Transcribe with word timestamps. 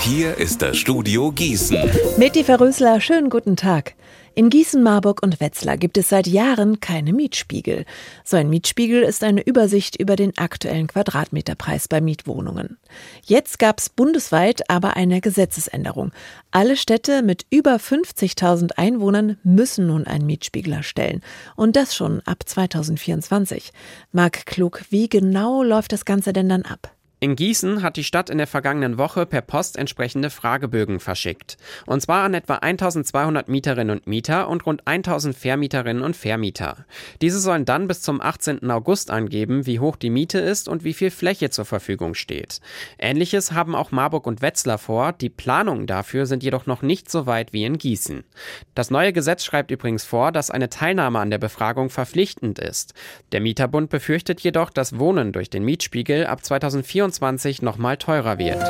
Hier 0.00 0.38
ist 0.38 0.62
das 0.62 0.76
Studio 0.76 1.32
Gießen. 1.32 1.76
Meti 2.16 2.44
Verrösler, 2.44 3.00
schönen 3.00 3.30
guten 3.30 3.56
Tag. 3.56 3.94
In 4.34 4.50
Gießen, 4.50 4.82
Marburg 4.82 5.22
und 5.22 5.40
Wetzlar 5.40 5.76
gibt 5.76 5.98
es 5.98 6.10
seit 6.10 6.28
Jahren 6.28 6.78
keine 6.78 7.12
Mietspiegel. 7.12 7.84
So 8.24 8.36
ein 8.36 8.48
Mietspiegel 8.48 9.02
ist 9.02 9.24
eine 9.24 9.42
Übersicht 9.42 9.96
über 9.96 10.14
den 10.14 10.38
aktuellen 10.38 10.86
Quadratmeterpreis 10.86 11.88
bei 11.88 12.00
Mietwohnungen. 12.00 12.78
Jetzt 13.24 13.58
gab 13.58 13.80
es 13.80 13.88
bundesweit 13.88 14.70
aber 14.70 14.96
eine 14.96 15.20
Gesetzesänderung. 15.20 16.12
Alle 16.52 16.76
Städte 16.76 17.22
mit 17.22 17.46
über 17.50 17.76
50.000 17.76 18.72
Einwohnern 18.76 19.38
müssen 19.42 19.88
nun 19.88 20.06
einen 20.06 20.26
Mietspiegel 20.26 20.74
erstellen. 20.74 21.22
Und 21.56 21.74
das 21.74 21.96
schon 21.96 22.20
ab 22.20 22.44
2024. 22.46 23.72
Marc 24.12 24.46
Klug, 24.46 24.82
wie 24.90 25.08
genau 25.08 25.64
läuft 25.64 25.92
das 25.92 26.04
Ganze 26.04 26.32
denn 26.32 26.48
dann 26.48 26.62
ab? 26.62 26.92
In 27.20 27.34
Gießen 27.34 27.82
hat 27.82 27.96
die 27.96 28.04
Stadt 28.04 28.30
in 28.30 28.38
der 28.38 28.46
vergangenen 28.46 28.96
Woche 28.96 29.26
per 29.26 29.40
Post 29.40 29.76
entsprechende 29.76 30.30
Fragebögen 30.30 31.00
verschickt. 31.00 31.56
Und 31.84 32.00
zwar 32.00 32.22
an 32.22 32.32
etwa 32.32 32.54
1200 32.54 33.48
Mieterinnen 33.48 33.98
und 33.98 34.06
Mieter 34.06 34.48
und 34.48 34.64
rund 34.66 34.86
1000 34.86 35.36
Vermieterinnen 35.36 36.04
und 36.04 36.14
Vermieter. 36.14 36.86
Diese 37.20 37.40
sollen 37.40 37.64
dann 37.64 37.88
bis 37.88 38.02
zum 38.02 38.20
18. 38.20 38.70
August 38.70 39.10
angeben, 39.10 39.66
wie 39.66 39.80
hoch 39.80 39.96
die 39.96 40.10
Miete 40.10 40.38
ist 40.38 40.68
und 40.68 40.84
wie 40.84 40.92
viel 40.92 41.10
Fläche 41.10 41.50
zur 41.50 41.64
Verfügung 41.64 42.14
steht. 42.14 42.60
Ähnliches 43.00 43.50
haben 43.50 43.74
auch 43.74 43.90
Marburg 43.90 44.24
und 44.28 44.40
Wetzlar 44.40 44.78
vor. 44.78 45.12
Die 45.12 45.28
Planungen 45.28 45.88
dafür 45.88 46.24
sind 46.24 46.44
jedoch 46.44 46.66
noch 46.66 46.82
nicht 46.82 47.10
so 47.10 47.26
weit 47.26 47.52
wie 47.52 47.64
in 47.64 47.78
Gießen. 47.78 48.22
Das 48.76 48.92
neue 48.92 49.12
Gesetz 49.12 49.44
schreibt 49.44 49.72
übrigens 49.72 50.04
vor, 50.04 50.30
dass 50.30 50.52
eine 50.52 50.68
Teilnahme 50.68 51.18
an 51.18 51.30
der 51.30 51.38
Befragung 51.38 51.90
verpflichtend 51.90 52.60
ist. 52.60 52.94
Der 53.32 53.40
Mieterbund 53.40 53.90
befürchtet 53.90 54.38
jedoch, 54.40 54.70
dass 54.70 55.00
Wohnen 55.00 55.32
durch 55.32 55.50
den 55.50 55.64
Mietspiegel 55.64 56.24
ab 56.24 56.44
2024 56.44 57.07
2024 57.12 57.62
nochmal 57.62 57.96
teurer 57.96 58.38
wird. 58.38 58.62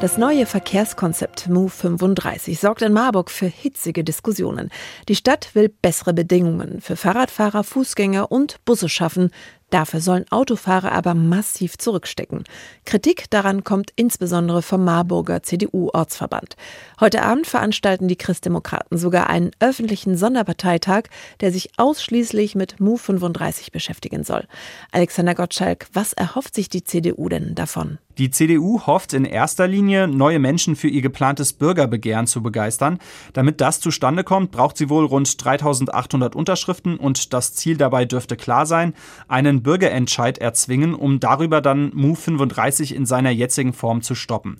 Das 0.00 0.16
neue 0.16 0.46
Verkehrskonzept 0.46 1.48
Move 1.48 1.68
35 1.68 2.58
sorgt 2.58 2.80
in 2.80 2.92
Marburg 2.92 3.30
für 3.30 3.46
hitzige 3.46 4.02
Diskussionen. 4.02 4.70
Die 5.08 5.14
Stadt 5.14 5.54
will 5.54 5.68
bessere 5.68 6.14
Bedingungen 6.14 6.80
für 6.80 6.96
Fahrradfahrer, 6.96 7.64
Fußgänger 7.64 8.32
und 8.32 8.64
Busse 8.64 8.88
schaffen. 8.88 9.30
Dafür 9.70 10.00
sollen 10.00 10.26
Autofahrer 10.30 10.92
aber 10.92 11.14
massiv 11.14 11.78
zurückstecken. 11.78 12.44
Kritik 12.84 13.30
daran 13.30 13.64
kommt 13.64 13.92
insbesondere 13.96 14.62
vom 14.62 14.84
Marburger 14.84 15.42
CDU-Ortsverband. 15.42 16.56
Heute 16.98 17.22
Abend 17.22 17.46
veranstalten 17.46 18.08
die 18.08 18.16
Christdemokraten 18.16 18.98
sogar 18.98 19.30
einen 19.30 19.52
öffentlichen 19.60 20.16
Sonderparteitag, 20.16 21.04
der 21.40 21.52
sich 21.52 21.70
ausschließlich 21.76 22.54
mit 22.54 22.80
Move 22.80 22.98
35 22.98 23.72
beschäftigen 23.72 24.24
soll. 24.24 24.46
Alexander 24.92 25.34
Gottschalk, 25.34 25.86
was 25.92 26.12
erhofft 26.12 26.54
sich 26.54 26.68
die 26.68 26.84
CDU 26.84 27.28
denn 27.28 27.54
davon? 27.54 27.98
Die 28.18 28.30
CDU 28.30 28.82
hofft 28.86 29.14
in 29.14 29.24
erster 29.24 29.66
Linie, 29.66 30.06
neue 30.06 30.38
Menschen 30.40 30.76
für 30.76 30.88
ihr 30.88 31.00
geplantes 31.00 31.54
Bürgerbegehren 31.54 32.26
zu 32.26 32.42
begeistern. 32.42 32.98
Damit 33.32 33.62
das 33.62 33.80
zustande 33.80 34.24
kommt, 34.24 34.50
braucht 34.50 34.76
sie 34.76 34.90
wohl 34.90 35.06
rund 35.06 35.42
3800 35.42 36.36
Unterschriften 36.36 36.98
und 36.98 37.32
das 37.32 37.54
Ziel 37.54 37.78
dabei 37.78 38.04
dürfte 38.04 38.36
klar 38.36 38.66
sein, 38.66 38.92
einen 39.26 39.59
Bürgerentscheid 39.62 40.38
erzwingen, 40.38 40.94
um 40.94 41.20
darüber 41.20 41.60
dann 41.60 41.90
Move 41.94 42.16
35 42.16 42.94
in 42.94 43.06
seiner 43.06 43.30
jetzigen 43.30 43.72
Form 43.72 44.02
zu 44.02 44.14
stoppen. 44.14 44.58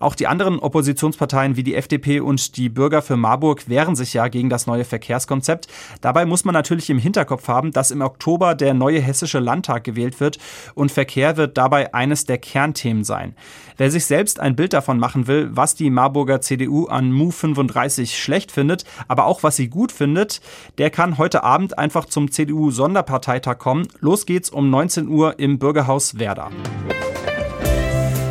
Auch 0.00 0.14
die 0.14 0.26
anderen 0.26 0.58
Oppositionsparteien 0.58 1.56
wie 1.56 1.62
die 1.62 1.74
FDP 1.74 2.20
und 2.20 2.56
die 2.56 2.70
Bürger 2.70 3.02
für 3.02 3.18
Marburg 3.18 3.68
wehren 3.68 3.96
sich 3.96 4.14
ja 4.14 4.28
gegen 4.28 4.48
das 4.48 4.66
neue 4.66 4.84
Verkehrskonzept. 4.84 5.68
Dabei 6.00 6.24
muss 6.24 6.46
man 6.46 6.54
natürlich 6.54 6.88
im 6.88 6.98
Hinterkopf 6.98 7.48
haben, 7.48 7.70
dass 7.70 7.90
im 7.90 8.00
Oktober 8.00 8.54
der 8.54 8.72
neue 8.72 9.00
hessische 9.00 9.40
Landtag 9.40 9.84
gewählt 9.84 10.18
wird 10.18 10.38
und 10.74 10.90
Verkehr 10.90 11.36
wird 11.36 11.58
dabei 11.58 11.92
eines 11.92 12.24
der 12.24 12.38
Kernthemen 12.38 13.04
sein. 13.04 13.34
Wer 13.76 13.90
sich 13.90 14.06
selbst 14.06 14.40
ein 14.40 14.56
Bild 14.56 14.72
davon 14.72 14.98
machen 14.98 15.26
will, 15.26 15.50
was 15.52 15.74
die 15.74 15.90
Marburger 15.90 16.40
CDU 16.40 16.86
an 16.86 17.12
Move 17.12 17.32
35 17.32 18.18
schlecht 18.18 18.52
findet, 18.52 18.84
aber 19.08 19.26
auch 19.26 19.42
was 19.42 19.56
sie 19.56 19.68
gut 19.68 19.92
findet, 19.92 20.40
der 20.78 20.90
kann 20.90 21.18
heute 21.18 21.44
Abend 21.44 21.78
einfach 21.78 22.06
zum 22.06 22.30
CDU-Sonderparteitag 22.30 23.58
kommen. 23.58 23.88
Los 24.00 24.26
geht's 24.40 24.48
um 24.48 24.70
19 24.70 25.06
Uhr 25.08 25.38
im 25.38 25.58
Bürgerhaus 25.58 26.18
Werder. 26.18 26.50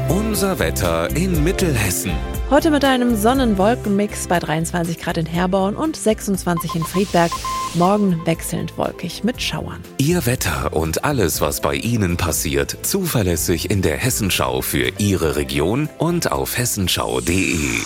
Unser 0.10 0.58
Wetter 0.58 1.16
in 1.16 1.44
Mittelhessen. 1.44 2.14
Heute 2.50 2.72
mit 2.72 2.84
einem 2.84 3.16
Sonnenwolkenmix 3.16 4.28
bei 4.28 4.40
23 4.40 4.98
Grad 4.98 5.18
in 5.18 5.28
Herborn 5.28 5.76
und 5.76 5.96
26 5.96 6.74
in 6.74 6.84
Friedberg. 6.84 7.32
Morgen 7.76 8.20
wechselnd 8.26 8.76
wolkig 8.76 9.24
mit 9.24 9.40
Schauern. 9.40 9.84
Ihr 10.00 10.26
Wetter 10.26 10.74
und 10.74 11.04
alles, 11.04 11.42
was 11.42 11.62
bei 11.62 11.76
Ihnen 11.76 12.18
passiert, 12.18 12.76
zuverlässig 12.82 13.70
in 13.70 13.84
der 13.84 13.98
Hessenschau 13.98 14.64
für 14.64 14.92
Ihre 14.98 15.36
Region 15.36 15.90
und 16.00 16.32
auf 16.32 16.58
hessenschau.de. 16.58 17.84